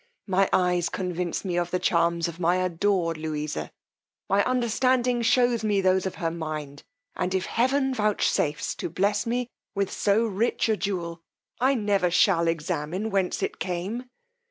[0.25, 3.69] My eyes convince me of the charms of my adored Louisa;
[4.27, 6.81] my understanding shews me those of her mind;
[7.15, 11.21] and if heaven vouchsafes to bless me with so rich a jewel,
[11.59, 14.05] I never shall examine whence it came.